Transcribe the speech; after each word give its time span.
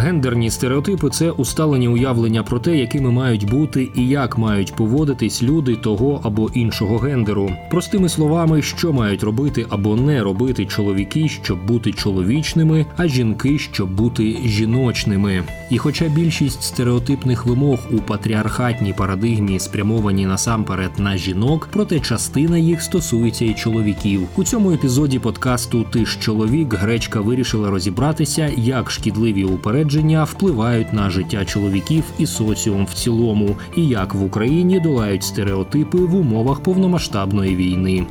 Гендерні 0.00 0.50
стереотипи 0.50 1.10
це 1.10 1.30
усталені 1.30 1.88
уявлення 1.88 2.42
про 2.42 2.58
те, 2.58 2.76
якими 2.76 3.10
мають 3.10 3.50
бути 3.50 3.88
і 3.94 4.08
як 4.08 4.38
мають 4.38 4.74
поводитись 4.74 5.42
люди 5.42 5.76
того 5.76 6.20
або 6.24 6.50
іншого 6.54 6.98
гендеру. 6.98 7.50
Простими 7.70 8.08
словами, 8.08 8.62
що 8.62 8.92
мають 8.92 9.22
робити 9.22 9.66
або 9.68 9.96
не 9.96 10.22
робити 10.22 10.66
чоловіки, 10.66 11.28
щоб 11.28 11.66
бути 11.66 11.92
чоловічними, 11.92 12.86
а 12.96 13.06
жінки, 13.06 13.58
щоб 13.58 13.94
бути 13.94 14.36
жіночними. 14.44 15.42
І 15.70 15.78
хоча 15.78 16.08
більшість 16.08 16.62
стереотипних 16.62 17.46
вимог 17.46 17.78
у 17.92 17.96
патріархатній 17.96 18.92
парадигмі 18.92 19.58
спрямовані 19.58 20.26
насамперед 20.26 20.90
на 20.98 21.16
жінок, 21.16 21.68
проте 21.72 22.00
частина 22.00 22.58
їх 22.58 22.82
стосується 22.82 23.44
і 23.44 23.54
чоловіків. 23.54 24.28
У 24.36 24.44
цьому 24.44 24.72
епізоді 24.72 25.18
подкасту 25.18 25.86
Ти 25.90 26.06
ж 26.06 26.18
чоловік 26.20 26.74
гречка 26.74 27.20
вирішила 27.20 27.70
розібратися, 27.70 28.50
як 28.56 28.90
шкідливі 28.90 29.44
упередження 29.88 30.24
впливають 30.24 30.92
на 30.92 31.10
життя 31.10 31.44
чоловіків 31.44 32.04
і 32.18 32.26
соціум 32.26 32.84
в 32.84 32.94
цілому, 32.94 33.56
і 33.76 33.86
як 33.86 34.14
в 34.14 34.22
Україні 34.22 34.80
долають 34.80 35.22
стереотипи 35.22 35.98
в 35.98 36.14
умовах 36.14 36.60
повномасштабної 36.60 37.56
війни. 37.56 38.06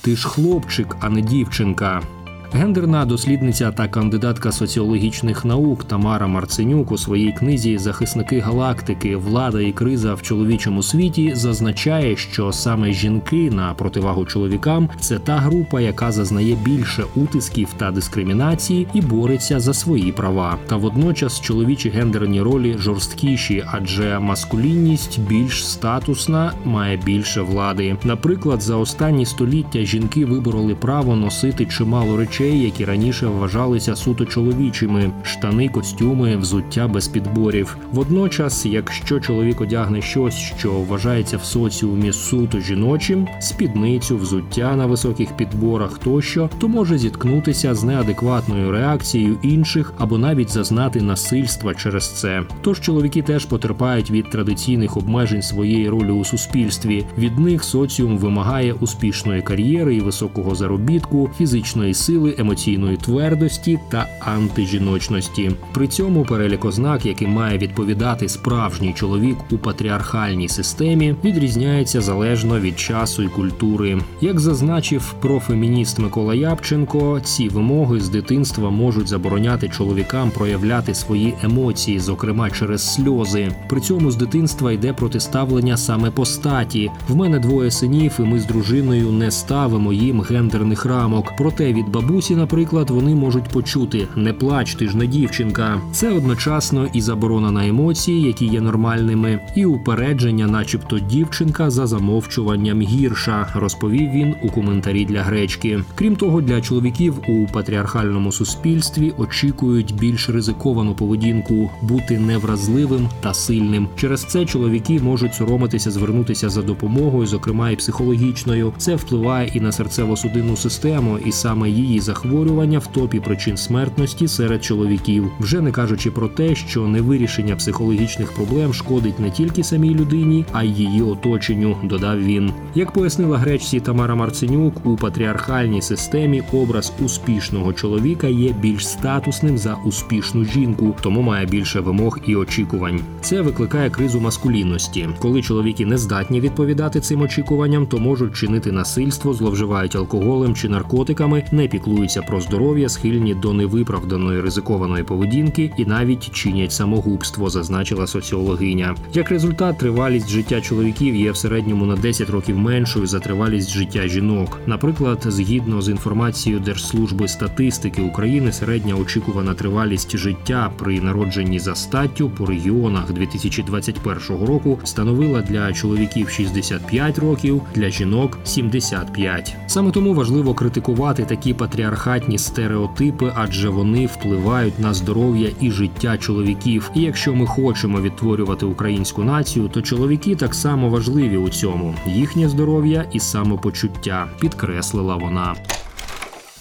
Ти 0.00 0.16
ж 0.16 0.28
хлопчик, 0.28 0.96
а 1.00 1.08
не 1.08 1.20
дівчинка. 1.20 2.02
Гендерна 2.52 3.04
дослідниця 3.04 3.72
та 3.72 3.88
кандидатка 3.88 4.52
соціологічних 4.52 5.44
наук 5.44 5.84
Тамара 5.84 6.26
Марценюк 6.26 6.92
у 6.92 6.98
своїй 6.98 7.32
книзі 7.32 7.78
Захисники 7.78 8.38
галактики, 8.38 9.16
влада 9.16 9.60
і 9.60 9.72
криза 9.72 10.14
в 10.14 10.22
чоловічому 10.22 10.82
світі 10.82 11.32
зазначає, 11.34 12.16
що 12.16 12.52
саме 12.52 12.92
жінки 12.92 13.50
на 13.50 13.74
противагу 13.74 14.24
чоловікам 14.24 14.88
це 15.00 15.18
та 15.18 15.36
група, 15.36 15.80
яка 15.80 16.12
зазнає 16.12 16.56
більше 16.64 17.04
утисків 17.16 17.68
та 17.76 17.90
дискримінації 17.90 18.88
і 18.94 19.00
бореться 19.00 19.60
за 19.60 19.74
свої 19.74 20.12
права. 20.12 20.58
Та 20.66 20.76
водночас 20.76 21.40
чоловічі 21.40 21.88
гендерні 21.88 22.42
ролі 22.42 22.76
жорсткіші, 22.78 23.64
адже 23.66 24.18
маскулінність 24.18 25.20
більш 25.20 25.68
статусна, 25.68 26.52
має 26.64 26.96
більше 26.96 27.40
влади. 27.40 27.96
Наприклад, 28.04 28.62
за 28.62 28.76
останні 28.76 29.26
століття 29.26 29.78
жінки 29.78 30.24
вибороли 30.24 30.74
право 30.74 31.16
носити 31.16 31.66
чимало 31.66 32.16
речей 32.16 32.37
речей, 32.38 32.62
які 32.62 32.84
раніше 32.84 33.26
вважалися 33.26 33.96
суто 33.96 34.24
чоловічими: 34.24 35.10
штани, 35.22 35.68
костюми, 35.68 36.36
взуття 36.36 36.88
без 36.88 37.08
підборів. 37.08 37.76
Водночас, 37.92 38.66
якщо 38.66 39.20
чоловік 39.20 39.60
одягне 39.60 40.02
щось, 40.02 40.34
що 40.34 40.72
вважається 40.72 41.36
в 41.36 41.44
соціумі 41.44 42.12
суто 42.12 42.60
жіночим, 42.60 43.28
спідницю, 43.40 44.16
взуття 44.16 44.76
на 44.76 44.86
високих 44.86 45.36
підборах 45.36 45.98
тощо, 45.98 46.50
то 46.58 46.68
може 46.68 46.98
зіткнутися 46.98 47.74
з 47.74 47.84
неадекватною 47.84 48.70
реакцією 48.70 49.38
інших 49.42 49.94
або 49.98 50.18
навіть 50.18 50.50
зазнати 50.50 51.00
насильства 51.00 51.74
через 51.74 52.20
це. 52.20 52.42
Тож 52.62 52.80
чоловіки 52.80 53.22
теж 53.22 53.44
потерпають 53.44 54.10
від 54.10 54.30
традиційних 54.30 54.96
обмежень 54.96 55.42
своєї 55.42 55.88
ролі 55.88 56.10
у 56.10 56.24
суспільстві. 56.24 57.04
Від 57.18 57.38
них 57.38 57.64
соціум 57.64 58.18
вимагає 58.18 58.72
успішної 58.72 59.42
кар'єри 59.42 59.96
і 59.96 60.00
високого 60.00 60.54
заробітку, 60.54 61.30
фізичної 61.38 61.94
сили 61.94 62.27
сили, 62.28 62.34
емоційної 62.38 62.96
твердості 62.96 63.78
та 63.88 64.06
антижіночності. 64.20 65.50
При 65.72 65.88
цьому 65.88 66.24
перелік 66.24 66.64
ознак, 66.64 67.06
який 67.06 67.28
має 67.28 67.58
відповідати 67.58 68.28
справжній 68.28 68.92
чоловік 68.92 69.36
у 69.50 69.58
патріархальній 69.58 70.48
системі, 70.48 71.14
відрізняється 71.24 72.00
залежно 72.00 72.60
від 72.60 72.78
часу 72.78 73.22
і 73.22 73.28
культури. 73.28 73.98
Як 74.20 74.40
зазначив 74.40 75.14
профемініст 75.20 75.98
Микола 75.98 76.34
Япченко, 76.34 77.20
ці 77.24 77.48
вимоги 77.48 78.00
з 78.00 78.08
дитинства 78.08 78.70
можуть 78.70 79.08
забороняти 79.08 79.68
чоловікам 79.68 80.30
проявляти 80.30 80.94
свої 80.94 81.34
емоції, 81.42 81.98
зокрема 81.98 82.50
через 82.50 82.94
сльози. 82.94 83.52
При 83.68 83.80
цьому 83.80 84.10
з 84.10 84.16
дитинства 84.16 84.72
йде 84.72 84.92
протиставлення 84.92 85.76
саме 85.76 86.10
по 86.10 86.24
статі. 86.24 86.90
В 87.08 87.16
мене 87.16 87.38
двоє 87.38 87.70
синів, 87.70 88.12
і 88.18 88.22
ми 88.22 88.38
з 88.38 88.46
дружиною 88.46 89.12
не 89.12 89.30
ставимо 89.30 89.92
їм 89.92 90.20
гендерних 90.20 90.84
рамок. 90.84 91.32
Проте 91.38 91.72
від 91.72 91.88
бабусі 91.88 92.17
бабусі, 92.18 92.36
наприклад, 92.36 92.90
вони 92.90 93.14
можуть 93.14 93.48
почути 93.48 94.08
не 94.16 94.32
плач, 94.32 94.74
ти 94.74 94.88
ж 94.88 94.96
не 94.96 95.06
дівчинка. 95.06 95.80
Це 95.92 96.10
одночасно 96.10 96.88
і 96.92 97.00
заборона 97.00 97.50
на 97.50 97.66
емоції, 97.66 98.22
які 98.22 98.46
є 98.46 98.60
нормальними, 98.60 99.40
і 99.56 99.64
упередження, 99.64 100.46
начебто, 100.46 100.98
дівчинка 100.98 101.70
за 101.70 101.86
замовчуванням 101.86 102.80
гірша, 102.80 103.48
розповів 103.54 104.10
він 104.10 104.34
у 104.42 104.50
коментарі 104.50 105.04
для 105.04 105.22
гречки. 105.22 105.80
Крім 105.94 106.16
того, 106.16 106.40
для 106.40 106.60
чоловіків 106.60 107.14
у 107.28 107.46
патріархальному 107.46 108.32
суспільстві 108.32 109.12
очікують 109.18 109.94
більш 109.94 110.28
ризиковану 110.28 110.94
поведінку, 110.94 111.70
бути 111.82 112.18
невразливим 112.18 113.08
та 113.20 113.34
сильним. 113.34 113.88
Через 113.96 114.24
це 114.24 114.44
чоловіки 114.44 115.00
можуть 115.00 115.34
соромитися, 115.34 115.90
звернутися 115.90 116.48
за 116.48 116.62
допомогою, 116.62 117.26
зокрема 117.26 117.70
і 117.70 117.76
психологічною. 117.76 118.72
Це 118.78 118.96
впливає 118.96 119.50
і 119.54 119.60
на 119.60 119.70
серцево-судинну 119.70 120.56
систему, 120.56 121.18
і 121.18 121.32
саме 121.32 121.70
її 121.70 122.00
захворювання 122.08 122.78
в 122.78 122.86
топі 122.86 123.20
причин 123.20 123.56
смертності 123.56 124.28
серед 124.28 124.64
чоловіків, 124.64 125.30
вже 125.40 125.60
не 125.60 125.72
кажучи 125.72 126.10
про 126.10 126.28
те, 126.28 126.54
що 126.54 126.86
невирішення 126.86 127.56
психологічних 127.56 128.32
проблем 128.32 128.74
шкодить 128.74 129.20
не 129.20 129.30
тільки 129.30 129.64
самій 129.64 129.94
людині, 129.94 130.44
а 130.52 130.62
й 130.62 130.72
її 130.72 131.02
оточенню. 131.02 131.76
Додав 131.82 132.22
він. 132.22 132.52
Як 132.74 132.92
пояснила 132.92 133.38
гречці 133.38 133.80
Тамара 133.80 134.14
Марценюк, 134.14 134.86
у 134.86 134.96
патріархальній 134.96 135.82
системі 135.82 136.42
образ 136.52 136.92
успішного 137.00 137.72
чоловіка 137.72 138.26
є 138.26 138.52
більш 138.60 138.88
статусним 138.88 139.58
за 139.58 139.76
успішну 139.84 140.44
жінку, 140.44 140.96
тому 141.00 141.22
має 141.22 141.46
більше 141.46 141.80
вимог 141.80 142.18
і 142.26 142.36
очікувань. 142.36 143.00
Це 143.20 143.40
викликає 143.40 143.90
кризу 143.90 144.20
маскулінності. 144.20 145.08
Коли 145.18 145.42
чоловіки 145.42 145.86
не 145.86 145.98
здатні 145.98 146.40
відповідати 146.40 147.00
цим 147.00 147.20
очікуванням, 147.20 147.86
то 147.86 147.98
можуть 147.98 148.34
чинити 148.36 148.72
насильство, 148.72 149.34
зловживають 149.34 149.96
алкоголем 149.96 150.54
чи 150.54 150.68
наркотиками, 150.68 151.44
не 151.52 151.68
піклуються 151.68 151.97
піклуються 151.98 152.22
про 152.22 152.40
здоров'я, 152.40 152.88
схильні 152.88 153.34
до 153.34 153.52
невиправданої 153.52 154.40
ризикованої 154.40 155.04
поведінки 155.04 155.70
і 155.76 155.84
навіть 155.84 156.30
чинять 156.30 156.72
самогубство, 156.72 157.50
зазначила 157.50 158.06
соціологиня. 158.06 158.94
Як 159.14 159.30
результат, 159.30 159.78
тривалість 159.78 160.28
життя 160.28 160.60
чоловіків 160.60 161.16
є 161.16 161.30
в 161.30 161.36
середньому 161.36 161.86
на 161.86 161.96
10 161.96 162.30
років 162.30 162.58
меншою 162.58 163.06
за 163.06 163.20
тривалість 163.20 163.70
життя 163.70 164.08
жінок. 164.08 164.58
Наприклад, 164.66 165.24
згідно 165.26 165.82
з 165.82 165.88
інформацією 165.88 166.60
Держслужби 166.60 167.28
статистики 167.28 168.02
України, 168.02 168.52
середня 168.52 168.94
очікувана 168.94 169.54
тривалість 169.54 170.16
життя 170.16 170.70
при 170.78 171.00
народженні 171.00 171.58
за 171.58 171.74
статтю 171.74 172.30
по 172.30 172.46
регіонах 172.46 173.12
2021 173.12 174.46
року 174.46 174.78
становила 174.84 175.42
для 175.42 175.72
чоловіків 175.72 176.28
65 176.28 177.18
років, 177.18 177.62
для 177.74 177.90
жінок 177.90 178.38
75. 178.44 179.56
Саме 179.66 179.90
тому 179.90 180.14
важливо 180.14 180.54
критикувати 180.54 181.24
такі 181.24 181.54
патріархи 181.54 181.87
патріархатні 181.88 182.38
стереотипи, 182.38 183.32
адже 183.34 183.68
вони 183.68 184.06
впливають 184.06 184.78
на 184.78 184.94
здоров'я 184.94 185.50
і 185.60 185.70
життя 185.70 186.18
чоловіків. 186.18 186.90
І 186.94 187.00
якщо 187.00 187.34
ми 187.34 187.46
хочемо 187.46 188.00
відтворювати 188.00 188.66
українську 188.66 189.24
націю, 189.24 189.68
то 189.68 189.82
чоловіки 189.82 190.36
так 190.36 190.54
само 190.54 190.88
важливі 190.88 191.36
у 191.36 191.48
цьому 191.48 191.94
їхнє 192.06 192.48
здоров'я 192.48 193.04
і 193.12 193.20
самопочуття, 193.20 194.28
підкреслила 194.40 195.16
вона. 195.16 195.54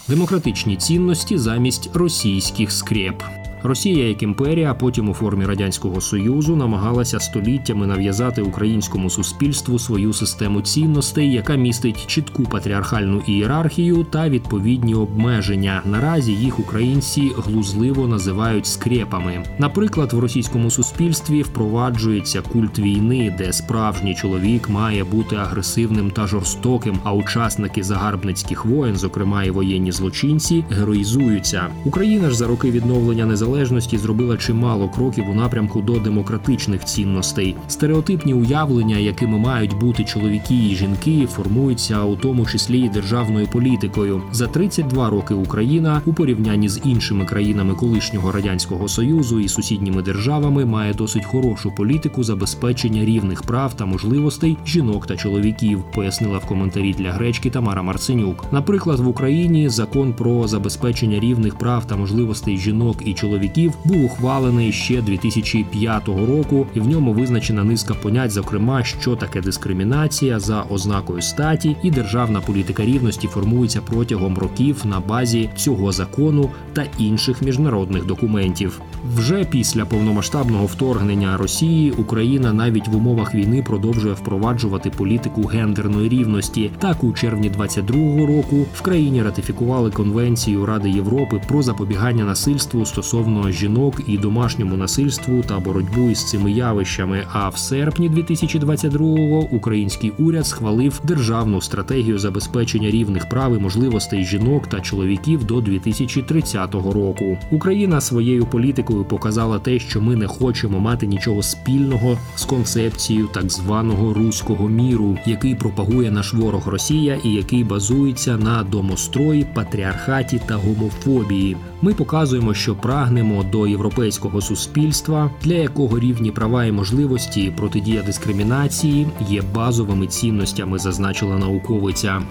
Демократичні 0.08 0.76
цінності 0.76 1.38
замість 1.38 1.96
російських 1.96 2.72
скреп. 2.72 3.24
Росія 3.64 4.08
як 4.08 4.24
імперія, 4.24 4.72
а 4.72 4.74
потім 4.74 5.10
у 5.10 5.14
формі 5.14 5.46
радянського 5.46 6.02
союзу 6.02 6.56
намагалася 6.56 7.20
століттями 7.20 7.88
нав'язати 7.88 8.42
українському 8.42 9.10
суспільству 9.10 9.80
свою 9.80 10.14
систему 10.14 10.62
цінностей, 10.62 11.32
яка 11.32 11.56
містить 11.56 12.08
чітку 12.08 12.44
патріархальну 12.44 13.22
ієрархію 13.28 14.04
та 14.04 14.30
відповідні 14.30 14.96
обмеження. 14.96 15.82
Наразі 15.86 16.32
їх 16.32 16.60
українці 16.60 17.32
глузливо 17.38 18.08
називають 18.08 18.66
скрепами. 18.66 19.44
Наприклад, 19.60 20.14
в 20.14 20.20
російському 20.20 20.72
суспільстві 20.72 21.42
впроваджується 21.42 22.42
культ 22.42 22.80
війни, 22.80 23.36
де 23.38 23.54
справжній 23.54 24.16
чоловік 24.16 24.70
має 24.70 25.04
бути 25.04 25.36
агресивним 25.36 26.12
та 26.12 26.28
жорстоким. 26.28 27.00
А 27.04 27.14
учасники 27.14 27.84
загарбницьких 27.84 28.66
воєн, 28.66 28.96
зокрема 28.96 29.44
і 29.44 29.52
воєнні 29.52 29.92
злочинці, 29.92 30.66
героїзуються. 30.70 31.68
Україна 31.86 32.30
ж 32.30 32.38
за 32.38 32.48
роки 32.48 32.72
відновлення 32.72 33.26
незалежності 33.26 33.47
незалежності 33.48 33.98
зробила 33.98 34.38
чимало 34.38 34.90
кроків 34.90 35.30
у 35.30 35.34
напрямку 35.34 35.82
до 35.82 36.00
демократичних 36.00 36.86
цінностей. 36.86 37.56
Стереотипні 37.68 38.34
уявлення, 38.34 38.98
якими 38.98 39.38
мають 39.38 39.80
бути 39.80 40.04
чоловіки 40.04 40.56
і 40.56 40.76
жінки, 40.76 41.28
формуються 41.32 42.04
у 42.04 42.16
тому 42.16 42.46
числі 42.46 42.80
і 42.80 42.90
державною 42.90 43.48
політикою. 43.48 44.22
За 44.32 44.48
32 44.48 45.10
роки 45.10 45.34
Україна 45.34 46.02
у 46.06 46.14
порівнянні 46.14 46.70
з 46.70 46.82
іншими 46.84 47.26
країнами 47.26 47.74
колишнього 47.74 48.32
радянського 48.32 48.88
союзу 48.88 49.40
і 49.40 49.48
сусідніми 49.48 50.02
державами 50.02 50.66
має 50.66 50.94
досить 50.94 51.26
хорошу 51.26 51.72
політику 51.78 52.24
забезпечення 52.24 53.06
рівних 53.06 53.42
прав 53.42 53.74
та 53.74 53.86
можливостей 53.86 54.58
жінок 54.66 55.08
та 55.08 55.16
чоловіків, 55.16 55.84
пояснила 55.96 56.38
в 56.38 56.46
коментарі 56.46 56.94
для 56.94 57.12
гречки 57.12 57.50
Тамара 57.50 57.82
Марценюк. 57.82 58.46
Наприклад, 58.52 59.00
в 59.00 59.08
Україні 59.08 59.70
закон 59.70 60.14
про 60.14 60.48
забезпечення 60.48 61.20
рівних 61.20 61.58
прав 61.58 61.86
та 61.86 61.96
можливостей 61.96 62.58
жінок 62.58 62.98
і 63.06 63.14
чоловіків 63.14 63.37
чоловіків 63.38 63.74
був 63.86 64.06
ухвалений 64.06 64.72
ще 64.72 65.02
2005 65.02 66.08
року, 66.08 66.68
і 66.76 66.80
в 66.80 66.88
ньому 66.88 67.14
визначена 67.14 67.64
низка 67.64 67.94
понять, 67.94 68.32
зокрема, 68.32 68.84
що 68.84 69.16
таке 69.16 69.42
дискримінація 69.42 70.40
за 70.40 70.62
ознакою 70.62 71.22
статі, 71.22 71.76
і 71.84 71.92
державна 71.92 72.42
політика 72.42 72.86
рівності 72.86 73.28
формується 73.28 73.82
протягом 73.82 74.38
років 74.38 74.86
на 74.86 75.00
базі 75.00 75.50
цього 75.56 75.92
закону 75.92 76.50
та 76.74 76.86
інших 76.98 77.42
міжнародних 77.42 78.06
документів. 78.06 78.82
Вже 79.16 79.46
після 79.46 79.86
повномасштабного 79.86 80.66
вторгнення 80.66 81.38
Росії 81.38 81.92
Україна 81.92 82.54
навіть 82.54 82.88
в 82.88 82.96
умовах 82.96 83.36
війни 83.36 83.64
продовжує 83.68 84.14
впроваджувати 84.14 84.90
політику 84.90 85.42
гендерної 85.42 86.10
рівності. 86.10 86.72
Так 86.80 87.04
у 87.04 87.14
червні 87.14 87.52
22-го 87.52 88.26
року 88.26 88.66
в 88.76 88.82
країні 88.82 89.24
ратифікували 89.24 89.92
конвенцію 89.92 90.66
Ради 90.66 90.90
Європи 90.90 91.42
про 91.48 91.62
запобігання 91.62 92.24
насильству 92.24 92.86
стосовно 92.86 93.27
жінок 93.50 94.02
і 94.08 94.18
домашньому 94.18 94.78
насильству 94.78 95.44
та 95.48 95.60
боротьбу 95.60 96.10
із 96.10 96.30
цими 96.30 96.52
явищами. 96.52 97.24
А 97.34 97.50
в 97.50 97.58
серпні 97.58 98.10
2022-го 98.10 99.48
український 99.52 100.12
уряд 100.20 100.48
схвалив 100.48 101.02
державну 101.04 101.62
стратегію 101.62 102.20
забезпечення 102.20 102.90
рівних 102.90 103.30
прав 103.30 103.58
і 103.58 103.60
можливостей 103.60 104.26
жінок 104.26 104.68
та 104.68 104.80
чоловіків 104.80 105.44
до 105.44 105.62
2030 105.62 106.74
року. 106.74 107.38
Україна 107.52 108.02
своєю 108.02 108.46
політикою 108.46 109.04
показала 109.04 109.60
те, 109.60 109.80
що 109.80 110.02
ми 110.02 110.16
не 110.16 110.28
хочемо 110.28 110.80
мати 110.80 111.08
нічого 111.08 111.44
спільного 111.44 112.18
з 112.36 112.46
концепцією 112.46 113.28
так 113.34 113.52
званого 113.52 114.14
руського 114.14 114.70
міру, 114.70 115.18
який 115.26 115.56
пропагує 115.56 116.12
наш 116.12 116.34
ворог 116.34 116.68
Росія 116.68 117.20
і 117.24 117.30
який 117.30 117.64
базується 117.64 118.38
на 118.38 118.64
домострої, 118.64 119.46
патріархаті 119.54 120.42
та 120.46 120.56
гомофобії. 120.56 121.58
Ми 121.82 121.94
показуємо, 121.94 122.54
що 122.54 122.76
прагнемо 122.76 123.17
до 123.44 123.68
європейського 123.68 124.42
суспільства, 124.42 125.32
для 125.44 125.54
якого 125.54 126.00
рівні 126.00 126.32
права 126.32 126.66
і 126.66 126.72
можливості 126.72 127.54
протидія 127.58 128.04
дискримінації 128.04 129.08
є 129.30 129.42
базовими 129.42 130.08
цінностями, 130.08 130.80
зазначила 130.80 131.38
науковиця. 131.38 132.22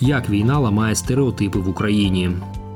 Як 0.00 0.30
війна 0.30 0.58
ламає 0.58 0.94
стереотипи 0.94 1.58
в 1.58 1.68
Україні? 1.68 2.30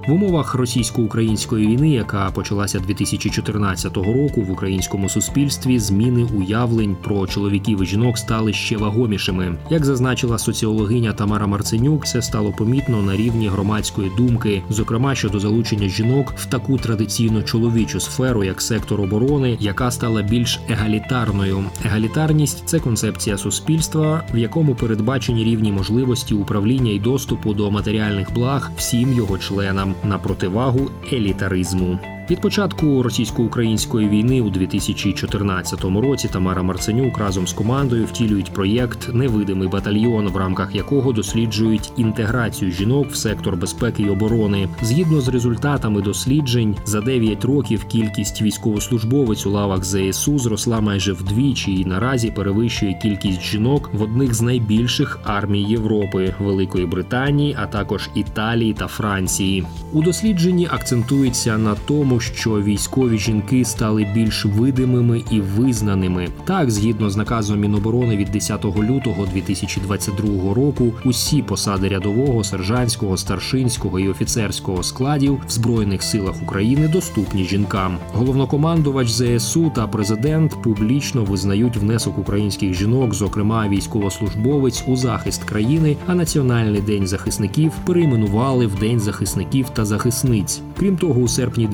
В 0.06 0.12
умовах 0.12 0.54
російсько-української 0.54 1.66
війни, 1.66 1.90
яка 1.90 2.30
почалася 2.30 2.78
2014 2.78 3.96
року, 3.96 4.42
в 4.42 4.50
українському 4.50 5.08
суспільстві 5.08 5.78
зміни 5.78 6.26
уявлень 6.36 6.96
про 7.02 7.26
чоловіків 7.26 7.82
і 7.82 7.86
жінок 7.86 8.18
стали 8.18 8.52
ще 8.52 8.76
вагомішими. 8.76 9.58
Як 9.70 9.84
зазначила 9.84 10.38
соціологиня 10.38 11.12
Тамара 11.12 11.46
Марценюк, 11.46 12.06
це 12.06 12.22
стало 12.22 12.52
помітно 12.52 13.02
на 13.02 13.16
рівні 13.16 13.48
громадської 13.48 14.10
думки, 14.16 14.62
зокрема 14.70 15.14
щодо 15.14 15.40
залучення 15.40 15.88
жінок 15.88 16.34
в 16.36 16.46
таку 16.46 16.78
традиційно 16.78 17.42
чоловічу 17.42 18.00
сферу, 18.00 18.44
як 18.44 18.62
сектор 18.62 19.00
оборони, 19.00 19.56
яка 19.60 19.90
стала 19.90 20.22
більш 20.22 20.60
егалітарною. 20.68 21.64
Егалітарність 21.84 22.62
це 22.66 22.80
концепція 22.80 23.38
суспільства, 23.38 24.24
в 24.34 24.38
якому 24.38 24.74
передбачені 24.74 25.44
рівні 25.44 25.72
можливості 25.72 26.34
управління 26.34 26.92
і 26.92 26.98
доступу 26.98 27.54
до 27.54 27.70
матеріальних 27.70 28.34
благ 28.34 28.70
всім 28.76 29.12
його 29.12 29.38
членам 29.38 29.91
на 30.04 30.18
противагу 30.18 30.90
елітаризму. 31.12 31.98
Від 32.32 32.40
початку 32.40 33.02
російсько-української 33.02 34.08
війни 34.08 34.40
у 34.40 34.50
2014 34.50 35.84
році 35.84 36.28
Тамара 36.32 36.62
Марценюк 36.62 37.18
разом 37.18 37.46
з 37.46 37.52
командою 37.52 38.04
втілюють 38.04 38.52
проєкт 38.52 39.10
Невидимий 39.12 39.68
батальйон, 39.68 40.28
в 40.28 40.36
рамках 40.36 40.74
якого 40.74 41.12
досліджують 41.12 41.92
інтеграцію 41.96 42.70
жінок 42.70 43.10
в 43.10 43.14
сектор 43.14 43.56
безпеки 43.56 44.02
і 44.02 44.08
оборони. 44.08 44.68
Згідно 44.82 45.20
з 45.20 45.28
результатами 45.28 46.02
досліджень, 46.02 46.76
за 46.84 47.00
9 47.00 47.44
років 47.44 47.84
кількість 47.84 48.42
військовослужбовець 48.42 49.46
у 49.46 49.50
лавах 49.50 49.84
ЗСУ 49.84 50.38
зросла 50.38 50.80
майже 50.80 51.12
вдвічі 51.12 51.80
і 51.80 51.84
наразі 51.84 52.30
перевищує 52.30 52.98
кількість 53.02 53.42
жінок 53.42 53.90
в 53.92 54.02
одних 54.02 54.34
з 54.34 54.40
найбільших 54.40 55.20
армій 55.24 55.62
Європи 55.62 56.34
Великої 56.40 56.86
Британії, 56.86 57.56
а 57.62 57.66
також 57.66 58.10
Італії 58.14 58.72
та 58.72 58.86
Франції. 58.86 59.64
У 59.92 60.02
дослідженні 60.02 60.68
акцентується 60.70 61.58
на 61.58 61.74
тому, 61.74 62.21
що 62.22 62.62
військові 62.62 63.18
жінки 63.18 63.64
стали 63.64 64.06
більш 64.14 64.44
видимими 64.44 65.22
і 65.30 65.40
визнаними. 65.40 66.28
Так, 66.44 66.70
згідно 66.70 67.10
з 67.10 67.16
наказом 67.16 67.60
Міноборони 67.60 68.16
від 68.16 68.30
10 68.30 68.64
лютого 68.64 69.26
2022 69.34 70.54
року, 70.54 70.92
усі 71.04 71.42
посади 71.42 71.88
рядового, 71.88 72.44
сержантського, 72.44 73.16
старшинського 73.16 74.00
і 74.00 74.08
офіцерського 74.08 74.82
складів 74.82 75.40
в 75.46 75.50
збройних 75.50 76.02
силах 76.02 76.42
України 76.42 76.88
доступні 76.88 77.44
жінкам. 77.44 77.98
Головнокомандувач 78.12 79.08
ЗСУ 79.08 79.72
та 79.74 79.86
президент 79.86 80.62
публічно 80.62 81.24
визнають 81.24 81.76
внесок 81.76 82.18
українських 82.18 82.74
жінок, 82.74 83.14
зокрема 83.14 83.68
військовослужбовець, 83.68 84.84
у 84.86 84.96
захист 84.96 85.44
країни. 85.44 85.96
А 86.06 86.14
національний 86.14 86.80
день 86.80 87.06
захисників 87.06 87.72
перейменували 87.86 88.66
в 88.66 88.78
День 88.78 89.00
захисників 89.00 89.68
та 89.68 89.84
захисниць. 89.84 90.60
Крім 90.78 90.96
того, 90.96 91.20
у 91.20 91.28
серпні 91.28 91.66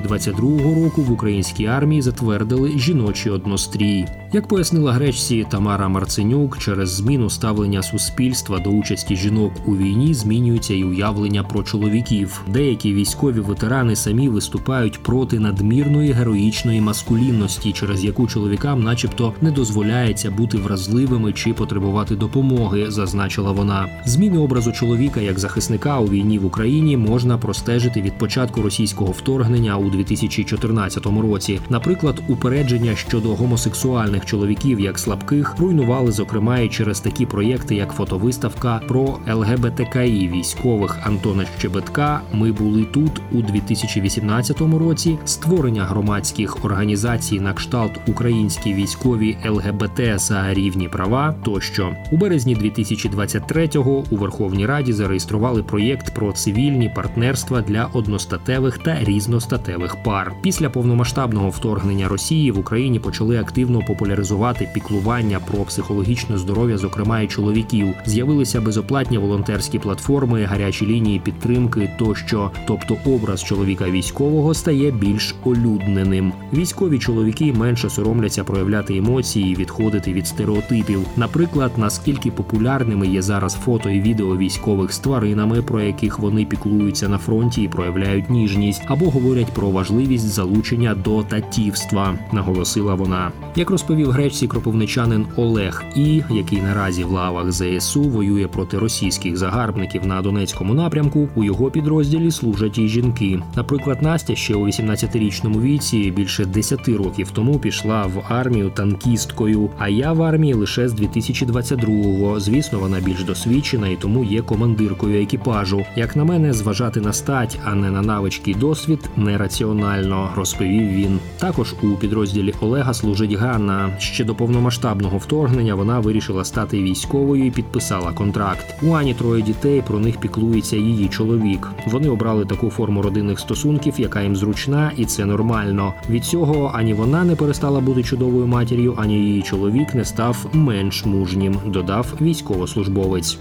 2022 0.00 0.74
року 0.84 1.02
в 1.02 1.12
українській 1.12 1.66
армії 1.66 2.02
затвердили 2.02 2.78
жіночий 2.78 3.32
однострій. 3.32 4.06
Як 4.32 4.48
пояснила 4.48 4.92
гречці 4.92 5.46
Тамара 5.50 5.88
Марценюк, 5.88 6.58
через 6.58 6.90
зміну 6.90 7.30
ставлення 7.30 7.82
суспільства 7.82 8.58
до 8.58 8.70
участі 8.70 9.16
жінок 9.16 9.52
у 9.66 9.76
війні 9.76 10.14
змінюється 10.14 10.74
і 10.74 10.84
уявлення 10.84 11.42
про 11.42 11.62
чоловіків. 11.62 12.42
Деякі 12.48 12.94
військові 12.94 13.40
ветерани 13.40 13.96
самі 13.96 14.28
виступають 14.28 15.02
проти 15.02 15.38
надмірної 15.38 16.12
героїчної 16.12 16.80
маскулінності, 16.80 17.72
через 17.72 18.04
яку 18.04 18.26
чоловікам, 18.26 18.82
начебто, 18.82 19.34
не 19.40 19.50
дозволяється 19.50 20.30
бути 20.30 20.58
вразливими 20.58 21.32
чи 21.32 21.52
потребувати 21.52 22.16
допомоги, 22.16 22.90
зазначила 22.90 23.52
вона. 23.52 23.88
Зміни 24.06 24.38
образу 24.38 24.72
чоловіка 24.72 25.20
як 25.20 25.38
захисника 25.38 25.98
у 25.98 26.08
війні 26.08 26.38
в 26.38 26.44
Україні 26.44 26.96
можна 26.96 27.38
простежити 27.38 28.02
від 28.02 28.18
початку 28.18 28.62
російського 28.62 29.12
вторгнення 29.12 29.73
у 29.76 29.90
2014 29.90 31.06
році. 31.06 31.60
Наприклад, 31.70 32.22
упередження 32.28 32.96
щодо 32.96 33.28
гомосексуальних 33.28 34.26
чоловіків 34.26 34.80
як 34.80 34.98
слабких 34.98 35.54
руйнували, 35.58 36.12
зокрема, 36.12 36.58
і 36.58 36.68
через 36.68 37.00
такі 37.00 37.26
проєкти, 37.26 37.74
як 37.74 37.92
фотовиставка 37.92 38.80
про 38.88 39.18
ЛГБТКІ 39.28 40.30
військових 40.34 40.98
Антона 41.06 41.44
Щебетка. 41.58 42.20
Ми 42.32 42.52
були 42.52 42.84
тут 42.84 43.20
у 43.32 43.42
2018 43.42 44.60
році. 44.60 45.18
Створення 45.24 45.84
громадських 45.84 46.64
організацій 46.64 47.40
на 47.40 47.52
кшталт 47.52 47.92
українські 48.06 48.74
військові 48.74 49.36
ЛГБТ 49.46 50.20
за 50.20 50.54
рівні 50.54 50.88
права 50.88 51.34
тощо 51.44 51.96
у 52.12 52.16
березні 52.16 52.56
2023-го 52.56 54.04
у 54.10 54.16
Верховній 54.16 54.66
Раді 54.66 54.92
зареєстрували 54.92 55.62
проєкт 55.62 56.14
про 56.14 56.32
цивільні 56.32 56.92
партнерства 56.96 57.60
для 57.60 57.84
одностатевих 57.92 58.78
та 58.78 58.98
різностатевих 59.00 59.63
пар. 60.04 60.32
Після 60.42 60.70
повномасштабного 60.70 61.50
вторгнення 61.50 62.08
Росії 62.08 62.50
в 62.50 62.58
Україні 62.58 62.98
почали 62.98 63.38
активно 63.38 63.80
популяризувати 63.86 64.68
піклування 64.74 65.40
про 65.50 65.64
психологічне 65.64 66.38
здоров'я, 66.38 66.78
зокрема 66.78 67.20
і 67.20 67.28
чоловіків. 67.28 67.94
З'явилися 68.06 68.60
безоплатні 68.60 69.18
волонтерські 69.18 69.78
платформи, 69.78 70.44
гарячі 70.44 70.86
лінії 70.86 71.18
підтримки 71.18 71.90
тощо. 71.98 72.50
Тобто, 72.66 72.96
образ 73.06 73.44
чоловіка 73.44 73.90
військового 73.90 74.54
стає 74.54 74.90
більш 74.90 75.34
олюдненим. 75.44 76.32
Військові 76.52 76.98
чоловіки 76.98 77.52
менше 77.52 77.90
соромляться 77.90 78.44
проявляти 78.44 78.96
емоції, 78.96 79.54
відходити 79.54 80.12
від 80.12 80.26
стереотипів. 80.26 81.00
Наприклад, 81.16 81.72
наскільки 81.76 82.30
популярними 82.30 83.06
є 83.06 83.22
зараз 83.22 83.54
фото 83.54 83.90
і 83.90 84.00
відео 84.00 84.36
військових 84.36 84.92
з 84.92 84.98
тваринами, 84.98 85.62
про 85.62 85.80
яких 85.80 86.18
вони 86.18 86.44
піклуються 86.44 87.08
на 87.08 87.18
фронті 87.18 87.62
і 87.62 87.68
проявляють 87.68 88.30
ніжність, 88.30 88.82
або 88.86 89.10
говорять 89.10 89.53
про 89.54 89.70
важливість 89.70 90.28
залучення 90.28 90.94
до 90.94 91.22
татівства, 91.22 92.18
наголосила 92.32 92.94
вона. 92.94 93.32
Як 93.56 93.70
розповів 93.70 94.10
гречці 94.10 94.46
кропивничанин 94.46 95.26
Олег 95.36 95.84
І, 95.96 96.22
який 96.30 96.62
наразі 96.62 97.04
в 97.04 97.10
лавах 97.10 97.52
ЗСУ 97.52 98.02
воює 98.02 98.46
проти 98.46 98.78
російських 98.78 99.36
загарбників 99.36 100.06
на 100.06 100.22
Донецькому 100.22 100.74
напрямку, 100.74 101.28
у 101.34 101.44
його 101.44 101.70
підрозділі 101.70 102.30
служать 102.30 102.78
і 102.78 102.88
жінки. 102.88 103.40
Наприклад, 103.56 104.02
Настя 104.02 104.34
ще 104.34 104.54
у 104.54 104.66
18-річному 104.66 105.60
віці 105.60 106.10
більше 106.10 106.44
10 106.44 106.88
років 106.88 107.30
тому 107.30 107.58
пішла 107.58 108.02
в 108.02 108.24
армію 108.28 108.70
танкісткою. 108.70 109.70
А 109.78 109.88
я 109.88 110.12
в 110.12 110.22
армії 110.22 110.54
лише 110.54 110.88
з 110.88 110.94
2022-го. 110.94 112.40
Звісно, 112.40 112.78
вона 112.78 113.00
більш 113.00 113.24
досвідчена 113.24 113.88
і 113.88 113.96
тому 113.96 114.24
є 114.24 114.42
командиркою 114.42 115.22
екіпажу. 115.22 115.84
Як 115.96 116.16
на 116.16 116.24
мене, 116.24 116.52
зважати 116.52 117.00
на 117.00 117.12
стать, 117.12 117.58
а 117.64 117.74
не 117.74 117.90
на 117.90 118.02
навички 118.02 118.50
і 118.50 118.54
досвід 118.54 119.10
не 119.16 119.38
раціонально, 119.44 120.30
розповів 120.36 120.88
він. 120.92 121.18
Також 121.38 121.74
у 121.82 121.86
підрозділі 121.86 122.54
Олега 122.60 122.94
служить 122.94 123.32
Ганна. 123.32 123.90
Ще 123.98 124.24
до 124.24 124.34
повномасштабного 124.34 125.18
вторгнення 125.18 125.74
вона 125.74 126.00
вирішила 126.00 126.44
стати 126.44 126.82
військовою 126.82 127.46
і 127.46 127.50
підписала 127.50 128.12
контракт. 128.12 128.74
У 128.82 128.92
Ані 128.92 129.14
троє 129.14 129.42
дітей 129.42 129.82
про 129.86 129.98
них 129.98 130.16
піклується 130.20 130.76
її 130.76 131.08
чоловік. 131.08 131.68
Вони 131.86 132.08
обрали 132.08 132.44
таку 132.44 132.70
форму 132.70 133.02
родинних 133.02 133.40
стосунків, 133.40 133.94
яка 133.98 134.22
їм 134.22 134.36
зручна, 134.36 134.92
і 134.96 135.04
це 135.04 135.24
нормально. 135.24 135.94
Від 136.10 136.24
цього 136.24 136.72
ані 136.74 136.94
вона 136.94 137.24
не 137.24 137.36
перестала 137.36 137.80
бути 137.80 138.02
чудовою 138.02 138.46
матір'ю, 138.46 138.94
ані 138.96 139.14
її 139.14 139.42
чоловік 139.42 139.94
не 139.94 140.04
став 140.04 140.46
менш 140.52 141.04
мужнім. 141.04 141.56
Додав 141.66 142.06
військовослужбовець 142.20 143.38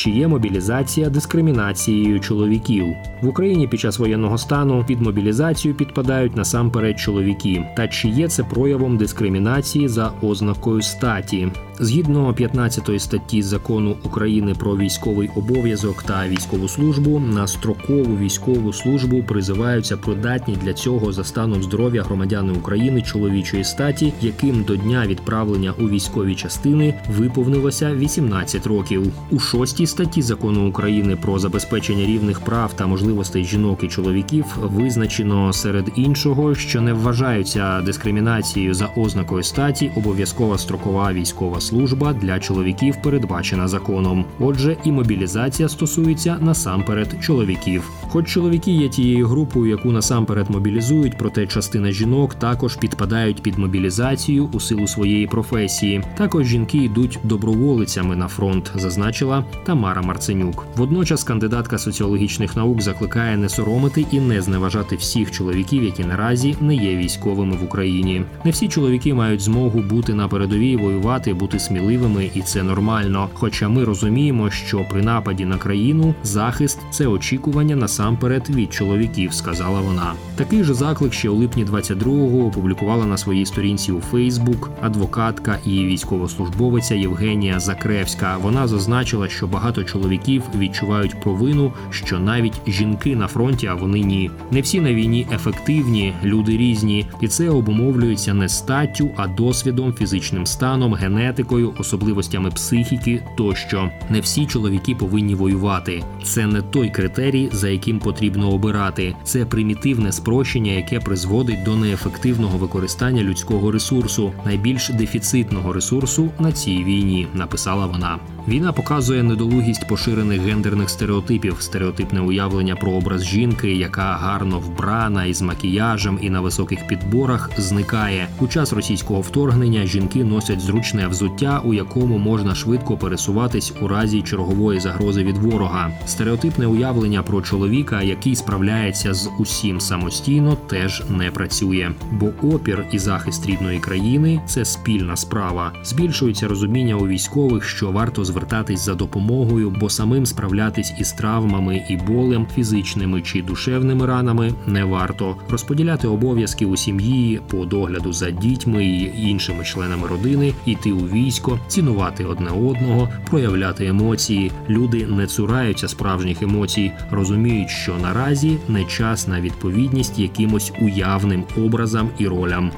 чи 0.00 0.10
є 0.10 0.28
мобілізація 0.28 1.10
дискримінацією 1.10 2.20
чоловіків 2.20 2.96
в 3.22 3.28
Україні 3.28 3.68
під 3.68 3.80
час 3.80 3.98
воєнного 3.98 4.38
стану 4.38 4.84
під 4.88 5.00
мобілізацію 5.00 5.74
підпадають 5.74 6.36
насамперед 6.36 7.00
чоловіки, 7.00 7.64
та 7.76 7.88
чи 7.88 8.08
є 8.08 8.28
це 8.28 8.44
проявом 8.44 8.96
дискримінації 8.96 9.88
за 9.88 10.12
ознакою 10.22 10.82
статі? 10.82 11.48
Згідно 11.80 12.34
15 12.34 13.02
статті 13.02 13.42
закону 13.42 13.96
України 14.04 14.54
про 14.54 14.76
військовий 14.76 15.30
обов'язок 15.36 16.02
та 16.02 16.28
військову 16.28 16.68
службу 16.68 17.18
на 17.18 17.46
строкову 17.46 18.16
військову 18.16 18.72
службу 18.72 19.22
призиваються 19.22 19.96
придатні 19.96 20.56
для 20.64 20.72
цього 20.72 21.12
за 21.12 21.24
станом 21.24 21.62
здоров'я 21.62 22.02
громадяни 22.02 22.52
України 22.52 23.02
чоловічої 23.02 23.64
статі, 23.64 24.12
яким 24.20 24.62
до 24.62 24.76
дня 24.76 25.04
відправлення 25.06 25.74
у 25.78 25.88
військові 25.88 26.34
частини 26.34 26.94
виповнилося 27.16 27.94
18 27.94 28.66
років. 28.66 29.12
У 29.30 29.38
шостій 29.38 29.86
статті 29.90 30.22
закону 30.22 30.68
України 30.68 31.16
про 31.16 31.38
забезпечення 31.38 32.06
рівних 32.06 32.40
прав 32.40 32.72
та 32.72 32.86
можливостей 32.86 33.44
жінок 33.44 33.82
і 33.82 33.88
чоловіків 33.88 34.44
визначено 34.62 35.52
серед 35.52 35.92
іншого, 35.96 36.54
що 36.54 36.80
не 36.80 36.92
вважаються 36.92 37.80
дискримінацією 37.80 38.74
за 38.74 38.86
ознакою 38.96 39.42
статі 39.42 39.90
обов'язкова 39.96 40.58
строкова 40.58 41.12
військова 41.12 41.60
служба 41.60 42.12
для 42.12 42.40
чоловіків 42.40 42.96
передбачена 43.02 43.68
законом. 43.68 44.24
Отже, 44.38 44.76
і 44.84 44.92
мобілізація 44.92 45.68
стосується 45.68 46.36
насамперед 46.40 47.16
чоловіків. 47.22 47.90
Хоч 48.08 48.28
чоловіки 48.28 48.70
є 48.70 48.88
тією 48.88 49.26
групою, 49.26 49.70
яку 49.70 49.92
насамперед 49.92 50.50
мобілізують, 50.50 51.18
проте 51.18 51.46
частина 51.46 51.92
жінок 51.92 52.34
також 52.34 52.76
підпадають 52.76 53.42
під 53.42 53.58
мобілізацію 53.58 54.48
у 54.52 54.60
силу 54.60 54.86
своєї 54.86 55.26
професії. 55.26 56.02
Також 56.16 56.46
жінки 56.46 56.78
йдуть 56.78 57.18
доброволицями 57.24 58.16
на 58.16 58.28
фронт, 58.28 58.72
зазначила 58.74 59.44
Тамара 59.80 60.02
Марценюк. 60.02 60.66
Водночас 60.76 61.24
кандидатка 61.24 61.78
соціологічних 61.78 62.56
наук 62.56 62.82
закликає 62.82 63.36
не 63.36 63.48
соромити 63.48 64.06
і 64.10 64.20
не 64.20 64.42
зневажати 64.42 64.96
всіх 64.96 65.30
чоловіків, 65.30 65.84
які 65.84 66.04
наразі 66.04 66.56
не 66.60 66.74
є 66.74 66.96
військовими 66.96 67.56
в 67.56 67.64
Україні. 67.64 68.22
Не 68.44 68.50
всі 68.50 68.68
чоловіки 68.68 69.14
мають 69.14 69.40
змогу 69.40 69.82
бути 69.82 70.14
на 70.14 70.28
передовій, 70.28 70.76
воювати, 70.76 71.34
бути 71.34 71.58
сміливими, 71.58 72.30
і 72.34 72.42
це 72.42 72.62
нормально. 72.62 73.28
Хоча 73.34 73.68
ми 73.68 73.84
розуміємо, 73.84 74.50
що 74.50 74.84
при 74.90 75.02
нападі 75.02 75.44
на 75.44 75.58
країну 75.58 76.14
захист 76.22 76.78
це 76.90 77.06
очікування 77.06 77.76
насамперед 77.76 78.50
від 78.50 78.72
чоловіків, 78.72 79.32
сказала 79.32 79.80
вона. 79.80 80.12
Такий 80.36 80.64
же 80.64 80.74
заклик 80.74 81.12
ще 81.12 81.28
у 81.28 81.34
липні 81.34 81.64
22-го 81.64 82.46
опублікувала 82.46 83.06
на 83.06 83.18
своїй 83.18 83.46
сторінці 83.46 83.92
у 83.92 84.00
Фейсбук 84.00 84.70
адвокатка 84.80 85.58
і 85.66 85.84
військовослужбовиця 85.84 86.94
Євгенія 86.94 87.60
Закревська. 87.60 88.36
Вона 88.36 88.68
зазначила, 88.68 89.28
що 89.28 89.46
багато 89.46 89.69
чоловіків 89.72 90.42
відчувають 90.58 91.20
провину, 91.20 91.72
що 91.90 92.18
навіть 92.18 92.60
жінки 92.66 93.16
на 93.16 93.26
фронті, 93.26 93.66
а 93.66 93.74
вони 93.74 94.00
ні. 94.00 94.30
Не 94.50 94.60
всі 94.60 94.80
на 94.80 94.94
війні 94.94 95.26
ефективні, 95.32 96.14
люди 96.24 96.56
різні, 96.56 97.06
і 97.20 97.28
це 97.28 97.50
обумовлюється 97.50 98.34
не 98.34 98.48
статтю, 98.48 99.10
а 99.16 99.26
досвідом, 99.26 99.94
фізичним 99.94 100.46
станом, 100.46 100.94
генетикою, 100.94 101.74
особливостями 101.78 102.50
психіки 102.50 103.22
тощо. 103.36 103.90
Не 104.10 104.20
всі 104.20 104.46
чоловіки 104.46 104.94
повинні 104.94 105.34
воювати. 105.34 106.02
Це 106.24 106.46
не 106.46 106.62
той 106.62 106.90
критерій, 106.90 107.48
за 107.52 107.68
яким 107.68 107.98
потрібно 107.98 108.50
обирати. 108.50 109.14
Це 109.24 109.44
примітивне 109.44 110.12
спрощення, 110.12 110.72
яке 110.72 111.00
призводить 111.00 111.62
до 111.64 111.76
неефективного 111.76 112.58
використання 112.58 113.22
людського 113.22 113.70
ресурсу, 113.70 114.32
найбільш 114.46 114.88
дефіцитного 114.88 115.72
ресурсу 115.72 116.30
на 116.38 116.52
цій 116.52 116.84
війні. 116.84 117.26
Написала 117.34 117.86
вона. 117.86 118.18
Війна 118.48 118.72
показує 118.72 119.22
недолугість 119.22 119.88
поширених 119.88 120.40
гендерних 120.40 120.90
стереотипів, 120.90 121.56
стереотипне 121.60 122.20
уявлення 122.20 122.76
про 122.76 122.92
образ 122.92 123.24
жінки, 123.24 123.72
яка 123.72 124.02
гарно 124.02 124.58
вбрана 124.58 125.24
із 125.24 125.42
макіяжем 125.42 126.18
і 126.22 126.30
на 126.30 126.40
високих 126.40 126.86
підборах, 126.86 127.50
зникає. 127.56 128.28
У 128.40 128.48
час 128.48 128.72
російського 128.72 129.20
вторгнення 129.20 129.86
жінки 129.86 130.24
носять 130.24 130.60
зручне 130.60 131.08
взуття, 131.08 131.60
у 131.64 131.74
якому 131.74 132.18
можна 132.18 132.54
швидко 132.54 132.96
пересуватись 132.96 133.72
у 133.82 133.88
разі 133.88 134.22
чергової 134.22 134.80
загрози 134.80 135.24
від 135.24 135.38
ворога. 135.38 135.90
Стереотипне 136.06 136.66
уявлення 136.66 137.22
про 137.22 137.42
чоловіка, 137.42 138.02
який 138.02 138.36
справляється 138.36 139.14
з 139.14 139.30
усім 139.38 139.80
самостійно, 139.80 140.56
теж 140.56 141.02
не 141.08 141.30
працює. 141.30 141.90
Бо 142.12 142.32
опір 142.42 142.84
і 142.92 142.98
захист 142.98 143.46
рідної 143.46 143.78
країни 143.78 144.40
це 144.46 144.64
спільна 144.64 145.16
справа. 145.16 145.72
Збільшується 145.84 146.48
розуміння 146.48 146.94
у 146.94 147.06
військових, 147.06 147.64
що 147.64 147.90
варто 147.90 148.24
звертатись 148.40 148.80
за 148.80 148.94
допомогою, 148.94 149.70
бо 149.70 149.90
самим 149.90 150.26
справлятись 150.26 150.92
із 150.98 151.12
травмами 151.12 151.84
і 151.88 151.96
болем, 151.96 152.46
фізичними 152.54 153.22
чи 153.22 153.42
душевними 153.42 154.06
ранами 154.06 154.54
не 154.66 154.84
варто 154.84 155.36
розподіляти 155.50 156.08
обов'язки 156.08 156.66
у 156.66 156.76
сім'ї 156.76 157.40
по 157.50 157.64
догляду 157.64 158.12
за 158.12 158.30
дітьми 158.30 158.84
і 158.84 159.28
іншими 159.30 159.64
членами 159.64 160.08
родини, 160.08 160.54
йти 160.66 160.92
у 160.92 161.06
військо, 161.06 161.58
цінувати 161.68 162.24
одне 162.24 162.50
одного, 162.50 163.08
проявляти 163.30 163.86
емоції. 163.86 164.52
Люди 164.68 165.06
не 165.06 165.26
цураються 165.26 165.88
справжніх 165.88 166.42
емоцій, 166.42 166.92
розуміють, 167.10 167.70
що 167.70 167.98
наразі 167.98 168.56
не 168.68 168.84
час 168.84 169.28
на 169.28 169.40
відповідність 169.40 170.18
якимось 170.18 170.72
уявним 170.80 171.44
образам 171.56 172.10
і 172.18 172.28
ролям. 172.28 172.70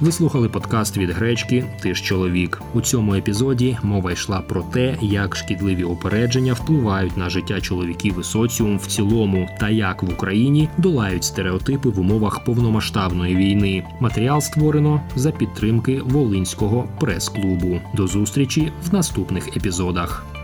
Ви 0.00 0.12
слухали 0.12 0.48
подкаст 0.48 0.96
від 0.96 1.10
гречки 1.10 1.64
Ти 1.82 1.94
ж 1.94 2.04
чоловік. 2.04 2.62
У 2.74 2.80
цьому 2.80 3.14
епізоді 3.14 3.78
мова 3.82 4.12
йшла 4.12 4.40
про 4.40 4.62
те, 4.62 4.96
як 5.00 5.36
шкідливі 5.36 5.84
опередження 5.84 6.52
впливають 6.52 7.16
на 7.16 7.30
життя 7.30 7.60
чоловіків 7.60 8.16
і 8.20 8.22
соціум 8.22 8.78
в 8.78 8.86
цілому, 8.86 9.48
та 9.60 9.68
як 9.68 10.02
в 10.02 10.12
Україні 10.12 10.68
долають 10.78 11.24
стереотипи 11.24 11.88
в 11.88 12.00
умовах 12.00 12.44
повномасштабної 12.44 13.36
війни. 13.36 13.84
Матеріал 14.00 14.40
створено 14.40 15.00
за 15.16 15.30
підтримки 15.30 16.00
Волинського 16.04 16.88
прес-клубу. 17.00 17.80
До 17.94 18.06
зустрічі 18.06 18.72
в 18.90 18.94
наступних 18.94 19.56
епізодах. 19.56 20.39